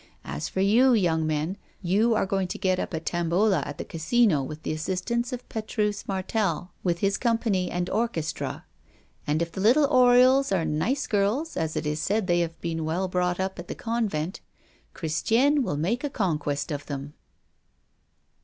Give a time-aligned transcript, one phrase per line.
[0.25, 3.85] As for you, young men, you are going to get up a tombola at the
[3.85, 8.65] Casino with the assistance of Petrus Martel with his company and orchestra.
[9.27, 12.83] And if the little Oriols are nice girls, as it is said they have been
[12.83, 14.39] well brought up at the convent,
[14.95, 17.13] Christiane will make a conquest of them."